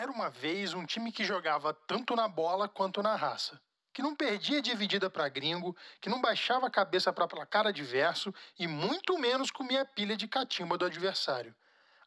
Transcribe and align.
Era 0.00 0.10
uma 0.10 0.30
vez 0.30 0.72
um 0.72 0.86
time 0.86 1.12
que 1.12 1.22
jogava 1.22 1.74
tanto 1.86 2.16
na 2.16 2.26
bola 2.26 2.66
quanto 2.66 3.02
na 3.02 3.16
raça, 3.16 3.60
que 3.92 4.00
não 4.00 4.16
perdia 4.16 4.62
dividida 4.62 5.10
para 5.10 5.28
gringo, 5.28 5.76
que 6.00 6.08
não 6.08 6.22
baixava 6.22 6.68
a 6.68 6.70
cabeça 6.70 7.12
para 7.12 7.28
placar 7.28 7.66
adverso 7.66 8.32
e 8.58 8.66
muito 8.66 9.18
menos 9.18 9.50
comia 9.50 9.84
pilha 9.84 10.16
de 10.16 10.26
catimba 10.26 10.78
do 10.78 10.86
adversário. 10.86 11.54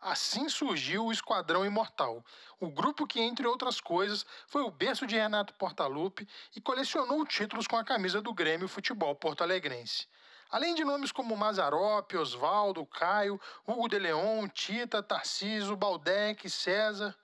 Assim 0.02 0.50
surgiu 0.50 1.06
o 1.06 1.12
Esquadrão 1.12 1.64
Imortal, 1.64 2.26
o 2.60 2.68
grupo 2.68 3.06
que, 3.06 3.22
entre 3.22 3.46
outras 3.46 3.80
coisas, 3.80 4.26
foi 4.48 4.64
o 4.64 4.72
berço 4.72 5.06
de 5.06 5.16
Renato 5.16 5.54
Portaluppi 5.54 6.28
e 6.56 6.60
colecionou 6.60 7.24
títulos 7.28 7.68
com 7.68 7.78
a 7.78 7.84
camisa 7.84 8.20
do 8.24 8.34
Grêmio 8.34 8.68
Futebol 8.68 9.14
Porto 9.14 9.44
Alegrense. 9.44 10.08
Além 10.50 10.74
de 10.74 10.84
nomes 10.84 11.12
como 11.12 11.38
Mazarop, 11.38 12.12
Osvaldo, 12.16 12.88
Caio, 12.88 13.40
Hugo 13.68 13.88
de 13.88 14.00
Leon, 14.00 14.48
Tita, 14.48 15.04
Tarciso, 15.04 15.76
Baldeck, 15.76 16.50
César. 16.50 17.16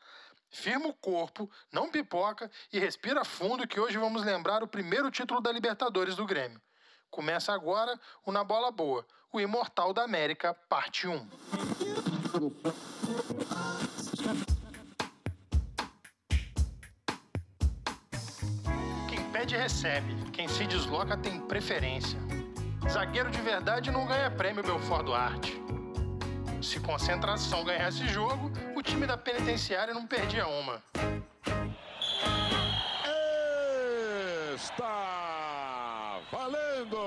Firma 0.49 0.87
o 0.87 0.93
corpo, 0.93 1.49
não 1.71 1.91
pipoca 1.91 2.49
e 2.73 2.79
respira 2.79 3.23
fundo 3.23 3.67
que 3.67 3.79
hoje 3.79 3.97
vamos 3.97 4.23
lembrar 4.23 4.63
o 4.63 4.67
primeiro 4.67 5.11
título 5.11 5.39
da 5.39 5.51
Libertadores 5.51 6.15
do 6.15 6.25
Grêmio. 6.25 6.59
Começa 7.09 7.53
agora 7.53 7.99
o 8.25 8.31
Na 8.31 8.43
Bola 8.43 8.71
Boa, 8.71 9.05
o 9.31 9.39
Imortal 9.39 9.93
da 9.93 10.03
América, 10.03 10.53
parte 10.67 11.07
1. 11.07 11.29
Quem 19.07 19.31
pede 19.31 19.55
recebe, 19.55 20.31
quem 20.31 20.47
se 20.47 20.65
desloca 20.65 21.15
tem 21.15 21.39
preferência. 21.41 22.19
Zagueiro 22.89 23.29
de 23.29 23.41
verdade 23.41 23.91
não 23.91 24.07
ganha 24.07 24.31
prêmio 24.31 24.63
Belfort 24.63 25.05
Duarte. 25.05 25.61
Se 26.61 26.79
concentração 26.79 27.63
ganhasse 27.63 28.07
jogo, 28.07 28.51
o 28.79 28.81
time 28.81 29.05
da 29.05 29.17
penitenciária 29.17 29.93
não 29.93 30.07
perdia 30.07 30.47
uma. 30.47 30.81
Está 34.55 36.21
valendo! 36.31 36.97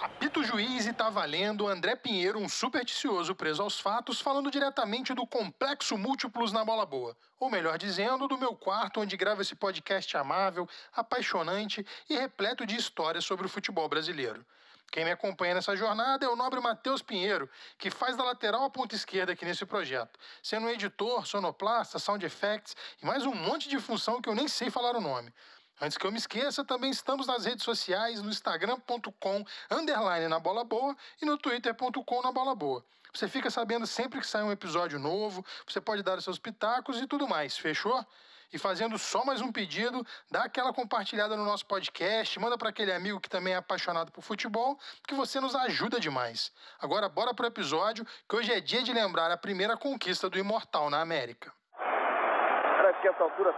Apita 0.00 0.40
o 0.40 0.44
juiz 0.44 0.84
e 0.86 0.92
tá 0.92 1.08
valendo 1.08 1.68
André 1.68 1.94
Pinheiro, 1.94 2.40
um 2.40 2.48
supersticioso 2.48 3.36
preso 3.36 3.62
aos 3.62 3.78
fatos, 3.78 4.20
falando 4.20 4.50
diretamente 4.50 5.14
do 5.14 5.24
complexo 5.24 5.96
múltiplos 5.96 6.52
na 6.52 6.64
bola 6.64 6.84
boa. 6.84 7.16
Ou 7.38 7.48
melhor 7.48 7.78
dizendo, 7.78 8.26
do 8.26 8.36
meu 8.36 8.56
quarto 8.56 9.00
onde 9.00 9.16
gravo 9.16 9.42
esse 9.42 9.54
podcast 9.54 10.16
amável, 10.16 10.68
apaixonante 10.92 11.86
e 12.10 12.16
repleto 12.16 12.66
de 12.66 12.74
histórias 12.74 13.24
sobre 13.24 13.46
o 13.46 13.48
futebol 13.48 13.88
brasileiro. 13.88 14.44
Quem 14.92 15.06
me 15.06 15.10
acompanha 15.10 15.54
nessa 15.54 15.74
jornada 15.74 16.26
é 16.26 16.28
o 16.28 16.36
nobre 16.36 16.60
Matheus 16.60 17.00
Pinheiro, 17.00 17.48
que 17.78 17.90
faz 17.90 18.14
da 18.14 18.24
lateral 18.24 18.62
a 18.62 18.68
ponta 18.68 18.94
esquerda 18.94 19.32
aqui 19.32 19.42
nesse 19.42 19.64
projeto, 19.64 20.18
sendo 20.42 20.66
um 20.66 20.68
editor, 20.68 21.26
sonoplasta, 21.26 21.98
sound 21.98 22.22
effects 22.26 22.76
e 23.02 23.06
mais 23.06 23.24
um 23.24 23.34
monte 23.34 23.70
de 23.70 23.78
função 23.80 24.20
que 24.20 24.28
eu 24.28 24.34
nem 24.34 24.46
sei 24.46 24.68
falar 24.68 24.94
o 24.94 25.00
nome. 25.00 25.32
Antes 25.80 25.96
que 25.96 26.06
eu 26.06 26.12
me 26.12 26.18
esqueça, 26.18 26.62
também 26.62 26.90
estamos 26.90 27.26
nas 27.26 27.46
redes 27.46 27.64
sociais, 27.64 28.20
no 28.20 28.28
instagram.com, 28.28 29.46
underline 29.70 30.28
na 30.28 30.38
bola 30.38 30.62
boa 30.62 30.94
e 31.22 31.24
no 31.24 31.38
twitter.com 31.38 32.22
na 32.22 32.30
bola 32.30 32.54
boa. 32.54 32.84
Você 33.14 33.26
fica 33.28 33.50
sabendo 33.50 33.86
sempre 33.86 34.20
que 34.20 34.26
sai 34.26 34.42
um 34.42 34.52
episódio 34.52 34.98
novo, 34.98 35.42
você 35.66 35.80
pode 35.80 36.02
dar 36.02 36.18
os 36.18 36.24
seus 36.24 36.38
pitacos 36.38 37.00
e 37.00 37.06
tudo 37.06 37.26
mais, 37.26 37.56
fechou? 37.56 38.06
E 38.52 38.58
fazendo 38.58 38.98
só 38.98 39.24
mais 39.24 39.40
um 39.40 39.50
pedido, 39.50 40.04
dá 40.30 40.44
aquela 40.44 40.74
compartilhada 40.74 41.34
no 41.36 41.44
nosso 41.44 41.64
podcast, 41.64 42.38
manda 42.38 42.58
para 42.58 42.68
aquele 42.68 42.92
amigo 42.92 43.18
que 43.18 43.28
também 43.28 43.54
é 43.54 43.56
apaixonado 43.56 44.12
por 44.12 44.20
futebol, 44.22 44.78
que 45.08 45.14
você 45.14 45.40
nos 45.40 45.54
ajuda 45.54 45.98
demais. 45.98 46.52
Agora 46.78 47.08
bora 47.08 47.32
pro 47.32 47.46
episódio, 47.46 48.04
que 48.28 48.36
hoje 48.36 48.52
é 48.52 48.60
dia 48.60 48.82
de 48.82 48.92
lembrar 48.92 49.30
a 49.30 49.38
primeira 49.38 49.74
conquista 49.74 50.28
do 50.28 50.38
Imortal 50.38 50.90
na 50.90 51.00
América. 51.00 51.50
Parece 51.72 53.00
que 53.00 53.08
essa 53.08 53.22
altura 53.22 53.54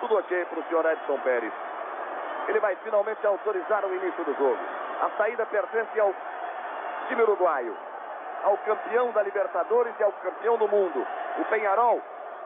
tudo 0.00 0.16
ok 0.16 0.44
para 0.46 0.58
o 0.58 0.64
senhor 0.64 0.84
Edson 0.86 1.18
Pérez. 1.20 1.52
Ele 2.48 2.58
vai 2.58 2.74
finalmente 2.82 3.24
autorizar 3.24 3.84
o 3.84 3.94
início 3.94 4.24
do 4.24 4.34
jogo. 4.34 4.58
A 5.02 5.10
saída 5.16 5.46
pertence 5.46 6.00
ao 6.00 6.12
time 7.06 7.22
uruguaio, 7.22 7.76
ao 8.42 8.58
campeão 8.58 9.12
da 9.12 9.22
Libertadores 9.22 9.94
e 10.00 10.02
ao 10.02 10.12
campeão 10.14 10.58
do 10.58 10.66
mundo. 10.66 11.06
O 11.38 11.44
Penharol 11.44 12.02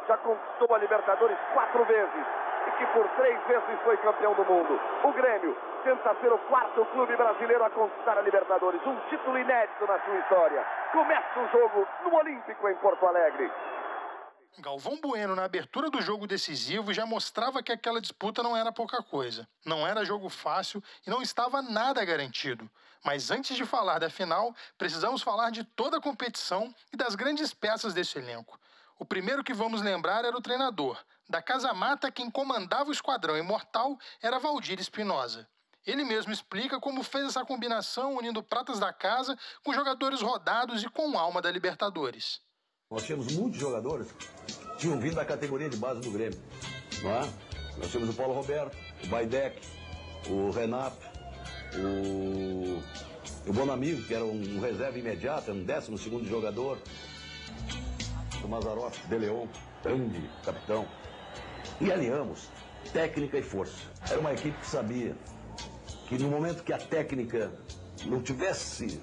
já 0.06 0.17
conquistou 0.19 0.75
a 0.75 0.78
Libertadores 0.78 1.39
quatro 1.53 1.84
vezes 1.84 2.27
e 2.67 2.71
que 2.78 2.87
por 2.87 3.09
três 3.17 3.39
vezes 3.47 3.81
foi 3.84 3.97
campeão 3.99 4.34
do 4.34 4.44
mundo. 4.44 4.81
O 5.05 5.12
Grêmio 5.12 5.56
tenta 5.84 6.15
ser 6.21 6.33
o 6.33 6.39
quarto 6.39 6.84
clube 6.87 7.17
brasileiro 7.17 7.65
a 7.65 7.71
conquistar 7.71 8.19
a 8.19 8.22
Libertadores, 8.22 8.84
um 8.87 8.97
título 9.09 9.39
inédito 9.39 9.87
na 9.87 10.00
sua 10.00 10.19
história. 10.19 10.65
Começa 10.93 11.41
o 11.41 11.49
jogo 11.49 11.87
no 12.05 12.15
Olímpico 12.16 12.69
em 12.69 12.75
Porto 12.77 13.06
Alegre. 13.06 13.50
Galvão 14.59 14.99
Bueno, 15.00 15.37
na 15.37 15.45
abertura 15.45 15.91
do 15.91 16.00
jogo 16.00 16.27
decisivo, 16.27 16.93
já 16.93 17.05
mostrava 17.05 17.62
que 17.62 17.71
aquela 17.71 18.00
disputa 18.00 18.43
não 18.43 18.56
era 18.56 18.72
pouca 18.72 19.03
coisa. 19.03 19.47
Não 19.66 19.87
era 19.87 20.05
jogo 20.05 20.31
fácil 20.31 20.83
e 21.06 21.11
não 21.11 21.21
estava 21.21 21.61
nada 21.61 22.03
garantido. 22.05 22.69
Mas 23.05 23.31
antes 23.31 23.55
de 23.55 23.66
falar 23.66 23.99
da 23.99 24.09
final, 24.09 24.55
precisamos 24.78 25.22
falar 25.22 25.50
de 25.50 25.62
toda 25.62 25.99
a 25.99 26.00
competição 26.00 26.75
e 26.91 26.97
das 26.97 27.15
grandes 27.15 27.53
peças 27.53 27.93
desse 27.93 28.19
elenco. 28.19 28.59
O 28.99 29.05
primeiro 29.05 29.45
que 29.45 29.53
vamos 29.53 29.83
lembrar 29.83 30.25
era 30.25 30.37
o 30.37 30.41
treinador. 30.41 30.99
Da 31.29 31.43
Casa 31.43 31.75
Mata, 31.75 32.11
quem 32.11 32.31
comandava 32.31 32.89
o 32.89 32.93
esquadrão 32.93 33.37
imortal 33.37 33.99
era 34.23 34.39
Valdir 34.39 34.81
Espinosa. 34.81 35.47
Ele 35.84 36.03
mesmo 36.05 36.33
explica 36.33 36.81
como 36.81 37.03
fez 37.03 37.27
essa 37.27 37.45
combinação 37.45 38.17
unindo 38.17 38.43
pratas 38.43 38.81
da 38.81 38.93
casa 38.93 39.39
com 39.62 39.73
jogadores 39.73 40.21
rodados 40.21 40.83
e 40.83 40.89
com 40.89 41.17
alma 41.19 41.43
da 41.43 41.51
Libertadores. 41.51 42.41
Nós 42.91 43.05
tínhamos 43.05 43.33
muitos 43.33 43.61
jogadores 43.61 44.11
que 44.12 44.79
tinham 44.79 44.99
vindo 44.99 45.17
da 45.17 45.25
categoria 45.25 45.69
de 45.69 45.77
base 45.77 46.01
do 46.01 46.11
Grêmio. 46.11 46.41
Não 47.03 47.11
é? 47.11 47.21
Nós 47.77 47.91
tínhamos 47.91 48.15
o 48.15 48.17
Paulo 48.17 48.34
Roberto, 48.34 48.77
o 49.05 49.07
Baidec, 49.09 49.61
o 50.28 50.51
Renato, 50.51 50.97
o, 51.75 52.83
o 53.49 53.53
Bonamigo, 53.53 54.03
que 54.05 54.15
era 54.15 54.25
um 54.25 54.61
reserva 54.61 54.99
imediato, 54.99 55.53
um 55.53 55.65
décimo 55.65 55.99
segundo 55.99 56.27
jogador. 56.27 56.78
O 58.47 58.49
Mazaroff, 58.49 59.05
De 59.09 59.19
Leon, 59.19 59.49
grande 59.83 60.31
capitão. 60.45 60.87
E 61.81 61.91
alinhamos 61.91 62.49
técnica 62.93 63.37
e 63.39 63.43
força. 63.43 63.75
Era 64.09 64.21
uma 64.21 64.33
equipe 64.33 64.57
que 64.61 64.67
sabia 64.67 65.17
que 66.07 66.17
no 66.17 66.29
momento 66.29 66.62
que 66.62 66.73
a 66.73 66.79
técnica 66.79 67.53
não 68.05 68.23
tivesse 68.23 69.03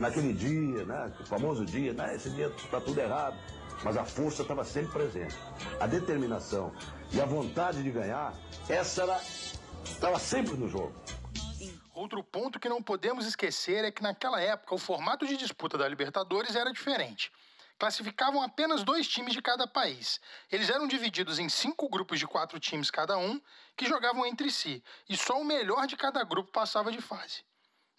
naquele 0.00 0.32
dia, 0.32 0.84
né? 0.84 1.12
O 1.20 1.24
famoso 1.24 1.64
dia, 1.64 1.92
né? 1.92 2.16
Esse 2.16 2.28
dia 2.30 2.48
está 2.48 2.80
tudo 2.80 2.98
errado. 3.00 3.38
Mas 3.84 3.96
a 3.96 4.04
força 4.04 4.42
estava 4.42 4.64
sempre 4.64 4.90
presente. 4.90 5.36
A 5.78 5.86
determinação 5.86 6.72
e 7.12 7.20
a 7.20 7.24
vontade 7.24 7.84
de 7.84 7.90
ganhar, 7.92 8.34
essa 8.68 9.20
estava 9.84 10.18
sempre 10.18 10.56
no 10.56 10.68
jogo. 10.68 10.92
Outro 11.94 12.24
ponto 12.24 12.58
que 12.58 12.68
não 12.68 12.82
podemos 12.82 13.26
esquecer 13.26 13.84
é 13.84 13.92
que 13.92 14.02
naquela 14.02 14.40
época 14.40 14.74
o 14.74 14.78
formato 14.78 15.24
de 15.24 15.36
disputa 15.36 15.78
da 15.78 15.86
Libertadores 15.86 16.56
era 16.56 16.72
diferente. 16.72 17.30
Classificavam 17.82 18.40
apenas 18.40 18.84
dois 18.84 19.08
times 19.08 19.32
de 19.32 19.42
cada 19.42 19.66
país. 19.66 20.20
Eles 20.52 20.70
eram 20.70 20.86
divididos 20.86 21.40
em 21.40 21.48
cinco 21.48 21.88
grupos 21.88 22.20
de 22.20 22.28
quatro 22.28 22.60
times 22.60 22.92
cada 22.92 23.18
um, 23.18 23.42
que 23.76 23.88
jogavam 23.88 24.24
entre 24.24 24.52
si, 24.52 24.84
e 25.08 25.16
só 25.16 25.40
o 25.40 25.44
melhor 25.44 25.84
de 25.88 25.96
cada 25.96 26.22
grupo 26.22 26.52
passava 26.52 26.92
de 26.92 27.00
fase. 27.00 27.44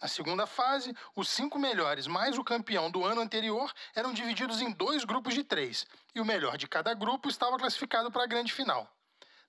Na 0.01 0.07
segunda 0.07 0.47
fase, 0.47 0.95
os 1.13 1.27
cinco 1.27 1.59
melhores 1.59 2.07
mais 2.07 2.37
o 2.37 2.45
campeão 2.45 2.89
do 2.89 3.03
ano 3.03 3.19
anterior 3.19 3.73
eram 3.93 4.13
divididos 4.13 4.61
em 4.61 4.71
dois 4.71 5.03
grupos 5.03 5.33
de 5.33 5.43
três, 5.43 5.85
e 6.15 6.21
o 6.21 6.25
melhor 6.25 6.55
de 6.55 6.65
cada 6.65 6.93
grupo 6.93 7.27
estava 7.27 7.57
classificado 7.57 8.09
para 8.09 8.23
a 8.23 8.27
grande 8.27 8.53
final. 8.53 8.89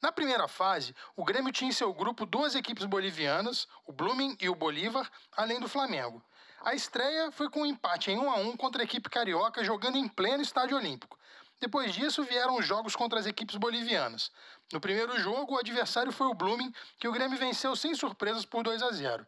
Na 0.02 0.10
primeira 0.10 0.48
fase, 0.48 0.96
o 1.14 1.24
Grêmio 1.24 1.52
tinha 1.52 1.70
em 1.70 1.72
seu 1.72 1.94
grupo 1.94 2.26
duas 2.26 2.56
equipes 2.56 2.86
bolivianas, 2.86 3.68
o 3.86 3.92
Blooming 3.92 4.36
e 4.40 4.48
o 4.48 4.54
Bolívar, 4.56 5.08
além 5.36 5.60
do 5.60 5.68
Flamengo. 5.68 6.20
A 6.64 6.74
estreia 6.74 7.30
foi 7.30 7.50
com 7.50 7.60
um 7.60 7.66
empate 7.66 8.10
em 8.10 8.18
1 8.18 8.30
a 8.30 8.36
1 8.36 8.56
contra 8.56 8.80
a 8.80 8.84
equipe 8.86 9.10
carioca 9.10 9.62
jogando 9.62 9.98
em 9.98 10.08
pleno 10.08 10.42
estádio 10.42 10.78
olímpico. 10.78 11.18
Depois 11.60 11.92
disso 11.92 12.24
vieram 12.24 12.56
os 12.56 12.64
jogos 12.64 12.96
contra 12.96 13.20
as 13.20 13.26
equipes 13.26 13.56
bolivianas. 13.56 14.32
No 14.72 14.80
primeiro 14.80 15.20
jogo, 15.20 15.54
o 15.54 15.58
adversário 15.58 16.10
foi 16.10 16.26
o 16.26 16.32
Blooming, 16.32 16.72
que 16.98 17.06
o 17.06 17.12
Grêmio 17.12 17.38
venceu 17.38 17.76
sem 17.76 17.94
surpresas 17.94 18.46
por 18.46 18.62
2 18.62 18.82
a 18.82 18.92
0. 18.92 19.26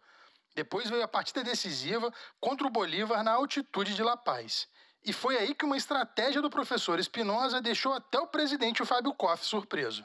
Depois 0.55 0.89
veio 0.89 1.05
a 1.05 1.09
partida 1.09 1.45
decisiva 1.45 2.11
contra 2.41 2.67
o 2.67 2.71
Bolívar 2.71 3.23
na 3.23 3.33
altitude 3.33 3.95
de 3.95 4.03
La 4.03 4.17
Paz. 4.17 4.67
E 5.05 5.13
foi 5.13 5.37
aí 5.37 5.55
que 5.55 5.67
uma 5.67 5.77
estratégia 5.77 6.41
do 6.41 6.49
professor 6.49 6.99
Espinosa 6.99 7.61
deixou 7.61 7.93
até 7.93 8.19
o 8.19 8.27
presidente 8.27 8.83
o 8.83 8.87
Fábio 8.87 9.13
Koff 9.13 9.45
surpreso. 9.45 10.03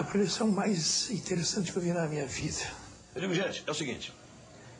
A 0.00 0.02
preleção 0.02 0.50
mais 0.50 1.12
interessante 1.12 1.70
que 1.70 1.78
eu 1.78 1.82
vi 1.82 1.92
na 1.92 2.08
minha 2.08 2.26
vida. 2.26 2.68
Digo, 3.14 3.32
gente, 3.32 3.62
é 3.64 3.70
o 3.70 3.74
seguinte. 3.74 4.12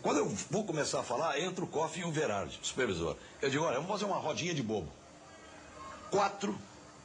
Quando 0.07 0.19
eu 0.19 0.29
vou 0.29 0.63
começar 0.63 1.01
a 1.01 1.03
falar, 1.03 1.41
entra 1.41 1.65
o 1.65 1.67
Koff 1.67 1.99
e 1.99 2.05
o 2.05 2.13
Verardi, 2.13 2.61
supervisor. 2.63 3.17
Eu 3.43 3.51
digo, 3.51 3.65
olha, 3.65 3.75
vamos 3.75 3.91
fazer 3.91 4.05
uma 4.05 4.19
rodinha 4.19 4.55
de 4.55 4.63
bobo. 4.63 4.89
Quatro 6.13 6.57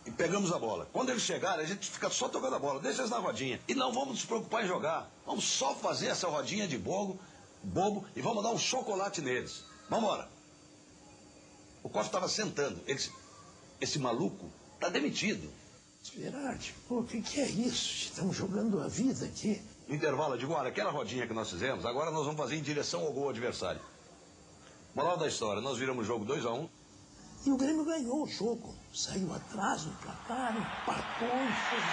e 0.06 0.12
pegamos 0.12 0.52
a 0.52 0.60
bola. 0.60 0.88
Quando 0.94 1.10
eles 1.10 1.24
chegarem, 1.24 1.66
a 1.66 1.68
gente 1.68 1.90
fica 1.90 2.12
só 2.12 2.30
tocando 2.30 2.58
a 2.58 2.60
bola, 2.60 2.80
deixa 2.80 3.02
eles 3.02 3.10
na 3.10 3.18
rodinha. 3.18 3.60
E 3.68 3.74
não 3.74 3.92
vamos 3.92 4.10
nos 4.10 4.26
preocupar 4.26 4.64
em 4.64 4.68
jogar. 4.68 5.10
Vamos 5.26 5.46
só 5.46 5.74
fazer 5.74 6.10
essa 6.10 6.28
rodinha 6.28 6.68
de 6.68 6.78
bobo 6.78 7.20
bobo 7.64 8.06
e 8.16 8.22
vamos 8.22 8.44
dar 8.44 8.52
um 8.52 8.60
chocolate 8.60 9.20
neles. 9.20 9.64
Vamos 9.90 10.06
embora. 10.06 10.30
O 11.82 11.90
Costa 11.90 12.10
estava 12.10 12.30
sentando. 12.30 12.84
Ele 12.86 13.02
esse 13.82 13.98
maluco 13.98 14.46
está 14.76 14.90
demitido. 14.90 15.52
Verade, 16.16 16.76
pô, 16.88 17.00
o 17.00 17.04
que, 17.04 17.20
que 17.20 17.42
é 17.42 17.50
isso? 17.50 18.12
Estamos 18.12 18.38
jogando 18.38 18.80
a 18.80 18.88
vida 18.88 19.26
aqui. 19.26 19.60
Intervalo, 19.92 20.36
eu 20.36 20.38
digo, 20.38 20.54
olha, 20.54 20.70
aquela 20.70 20.90
rodinha 20.90 21.28
que 21.28 21.34
nós 21.34 21.50
fizemos, 21.50 21.86
agora 21.86 22.12
nós 22.12 22.24
vamos 22.24 22.40
fazer 22.40 22.56
em 22.56 22.62
direção 22.62 23.02
ao 23.02 23.12
gol 23.12 23.28
adversário. 23.30 23.82
Moral 24.96 25.18
da 25.18 25.28
história, 25.28 25.62
nós 25.62 25.78
viramos 25.78 26.06
o 26.06 26.08
jogo 26.08 26.24
2 26.24 26.46
a 26.46 26.52
1 26.52 26.62
um. 26.62 26.70
E 27.46 27.52
o 27.52 27.58
Grêmio 27.58 27.84
ganhou 27.84 28.24
o 28.24 28.28
jogo. 28.28 28.74
Saiu 28.94 29.34
atrás 29.34 29.86
no 29.86 29.92
placar, 29.96 30.56
empatou 30.56 31.28
e 31.28 31.52
fez 31.70 31.84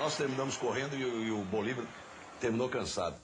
Nós 0.00 0.16
terminamos 0.18 0.58
correndo 0.58 0.94
e, 0.94 1.00
e 1.00 1.30
o 1.30 1.42
Bolívar 1.44 1.86
terminou 2.38 2.68
cansado. 2.68 3.16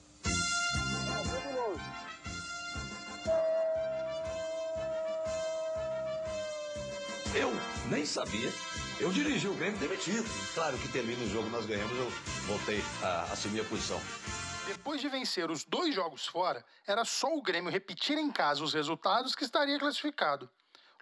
Eu 7.35 7.51
nem 7.91 8.03
sabia. 8.03 8.51
Eu 8.99 9.11
dirigi 9.11 9.47
o 9.47 9.53
Grêmio 9.55 9.79
demitido. 9.79 10.23
Claro 10.53 10.77
que 10.77 10.87
termina 10.87 11.23
o 11.23 11.29
jogo, 11.29 11.49
nós 11.49 11.65
ganhamos, 11.65 11.97
eu 11.97 12.09
voltei 12.45 12.81
a 13.01 13.23
assumir 13.33 13.61
a 13.61 13.65
posição. 13.65 13.99
Depois 14.67 15.01
de 15.01 15.09
vencer 15.09 15.49
os 15.49 15.65
dois 15.65 15.93
jogos 15.93 16.25
fora, 16.25 16.63
era 16.87 17.03
só 17.03 17.35
o 17.35 17.41
Grêmio 17.41 17.71
repetir 17.71 18.17
em 18.17 18.31
casa 18.31 18.63
os 18.63 18.73
resultados 18.73 19.35
que 19.35 19.43
estaria 19.43 19.79
classificado. 19.79 20.49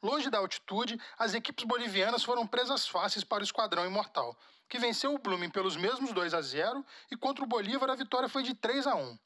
Longe 0.02 0.30
da 0.30 0.40
altitude, 0.40 1.00
as 1.18 1.36
equipes 1.36 1.64
bolivianas 1.66 2.24
foram 2.24 2.48
presas 2.48 2.88
fáceis 2.88 3.24
para 3.24 3.42
o 3.42 3.44
Esquadrão 3.44 3.86
Imortal, 3.86 4.36
que 4.68 4.80
venceu 4.80 5.14
o 5.14 5.20
Blooming 5.20 5.50
pelos 5.50 5.76
mesmos 5.76 6.12
2 6.12 6.34
a 6.34 6.42
0 6.42 6.84
e 7.12 7.18
contra 7.18 7.44
o 7.44 7.48
Bolívar 7.48 7.90
a 7.90 7.96
vitória 7.96 8.28
foi 8.28 8.42
de 8.42 8.56
3 8.56 8.88
a 8.88 8.96
1. 8.96 9.20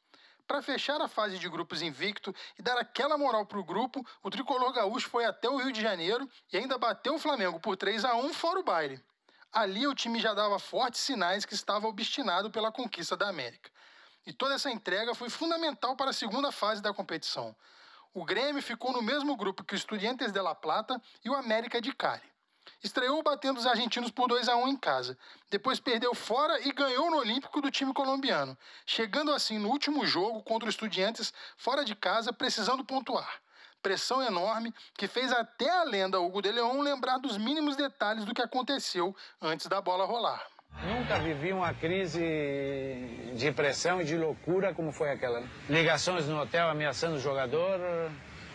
Para 0.48 0.62
fechar 0.62 1.02
a 1.02 1.08
fase 1.08 1.40
de 1.40 1.50
grupos 1.50 1.82
invicto 1.82 2.34
e 2.58 2.62
dar 2.62 2.78
aquela 2.78 3.18
moral 3.18 3.46
para 3.46 3.60
o 3.60 3.64
grupo, 3.64 4.06
o 4.22 4.30
tricolor 4.30 4.72
gaúcho 4.72 5.10
foi 5.10 5.26
até 5.26 5.50
o 5.50 5.58
Rio 5.58 5.72
de 5.72 5.82
Janeiro 5.82 6.30
e 6.54 6.58
ainda 6.58 6.78
bateu 6.78 7.16
o 7.16 7.20
Flamengo 7.20 7.60
por 7.60 7.76
3 7.76 8.06
a 8.06 8.16
1 8.16 8.34
fora 8.34 8.60
o 8.60 8.64
baile. 8.64 9.04
Ali 9.52 9.88
o 9.88 9.96
time 9.96 10.20
já 10.20 10.34
dava 10.34 10.60
fortes 10.60 11.02
sinais 11.02 11.46
que 11.46 11.56
estava 11.56 11.88
obstinado 11.88 12.52
pela 12.52 12.72
conquista 12.72 13.18
da 13.18 13.28
América. 13.28 13.72
E 14.26 14.34
toda 14.34 14.56
essa 14.56 14.70
entrega 14.70 15.16
foi 15.16 15.30
fundamental 15.30 15.96
para 15.96 16.12
a 16.12 16.14
segunda 16.14 16.52
fase 16.52 16.82
da 16.82 16.94
competição. 16.94 17.56
O 18.14 18.24
Grêmio 18.24 18.62
ficou 18.62 18.92
no 18.92 19.02
mesmo 19.02 19.36
grupo 19.36 19.64
que 19.64 19.74
o 19.74 19.76
Estudiantes 19.76 20.32
de 20.32 20.42
La 20.42 20.54
Plata 20.54 21.02
e 21.24 21.30
o 21.30 21.36
América 21.36 21.82
de 21.82 21.94
Cali. 21.94 22.35
Estreou 22.83 23.22
batendo 23.24 23.57
os 23.57 23.66
argentinos 23.66 24.12
por 24.12 24.27
2 24.27 24.48
a 24.48 24.56
1 24.56 24.68
em 24.68 24.77
casa. 24.77 25.18
Depois 25.50 25.80
perdeu 25.80 26.13
fora 26.13 26.60
e 26.68 26.72
ganhou 26.72 27.10
no 27.10 27.18
Olímpico 27.18 27.62
do 27.62 27.72
time 27.72 27.94
colombiano, 27.94 28.57
chegando 28.86 29.31
assim 29.31 29.57
no 29.57 29.69
último 29.69 30.06
jogo 30.06 30.44
contra 30.44 30.68
o 30.68 30.69
Estudiantes 30.69 31.33
fora 31.57 31.83
de 31.83 31.95
casa, 31.95 32.31
precisando 32.31 32.83
pontuar. 32.83 33.42
Pressão 33.81 34.22
enorme 34.22 34.74
que 34.98 35.07
fez 35.07 35.31
até 35.31 35.69
a 35.69 35.83
lenda 35.83 36.19
Hugo 36.19 36.42
de 36.42 36.51
Leon 36.51 36.81
lembrar 36.81 37.19
dos 37.19 37.38
mínimos 37.38 37.75
detalhes 37.75 38.25
do 38.25 38.33
que 38.33 38.42
aconteceu 38.42 39.16
antes 39.42 39.68
da 39.68 39.80
bola 39.80 40.06
rolar. 40.06 40.44
Nunca 40.83 41.19
vivi 41.19 41.54
uma 41.54 41.74
crise 41.74 42.19
de 43.33 43.51
pressão 43.51 44.01
e 44.01 44.06
de 44.06 44.18
loucura 44.18 44.74
como 44.74 44.92
foi 44.92 45.12
aquela. 45.12 45.44
Ligações 45.69 46.27
no 46.27 46.42
hotel 46.42 46.69
ameaçando 46.69 47.16
o 47.16 47.19
jogador, 47.19 47.80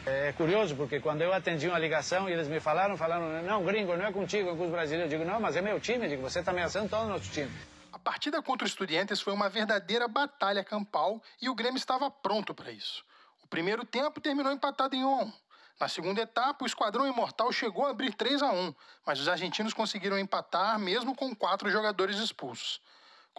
é 0.06 0.32
curioso, 0.32 0.74
porque 0.76 1.00
quando 1.00 1.22
eu 1.22 1.32
atendi 1.32 1.68
uma 1.68 1.78
ligação 1.78 2.28
e 2.28 2.32
eles 2.32 2.48
me 2.48 2.60
falaram, 2.60 2.96
falaram, 2.96 3.42
não, 3.42 3.64
gringo, 3.64 3.96
não 3.96 4.06
é 4.06 4.12
contigo, 4.12 4.50
é 4.50 4.56
com 4.56 4.64
os 4.64 4.70
brasileiros. 4.70 5.12
Eu 5.12 5.18
digo, 5.18 5.30
não, 5.30 5.40
mas 5.40 5.56
é 5.56 5.62
meu 5.62 5.78
time. 5.80 6.06
Eu 6.06 6.10
digo, 6.10 6.22
você 6.22 6.40
está 6.40 6.50
ameaçando 6.50 6.88
todo 6.88 7.04
o 7.04 7.08
nosso 7.08 7.30
time. 7.30 7.50
A 7.92 7.98
partida 7.98 8.40
contra 8.42 8.64
o 8.64 8.68
Estudiantes 8.68 9.20
foi 9.20 9.32
uma 9.32 9.48
verdadeira 9.48 10.08
batalha 10.08 10.64
campal 10.64 11.22
e 11.40 11.48
o 11.48 11.54
Grêmio 11.54 11.76
estava 11.76 12.10
pronto 12.10 12.54
para 12.54 12.70
isso. 12.70 13.04
O 13.42 13.46
primeiro 13.46 13.84
tempo 13.84 14.20
terminou 14.20 14.52
empatado 14.52 14.94
em 14.94 15.04
1 15.04 15.08
a 15.08 15.22
1. 15.24 15.32
Na 15.80 15.88
segunda 15.88 16.20
etapa, 16.20 16.62
o 16.62 16.66
Esquadrão 16.66 17.06
Imortal 17.06 17.50
chegou 17.52 17.86
a 17.86 17.90
abrir 17.90 18.12
3 18.12 18.42
a 18.42 18.52
1, 18.52 18.74
mas 19.06 19.18
os 19.18 19.28
argentinos 19.28 19.72
conseguiram 19.72 20.18
empatar 20.18 20.78
mesmo 20.78 21.14
com 21.14 21.34
quatro 21.34 21.70
jogadores 21.70 22.18
expulsos. 22.18 22.80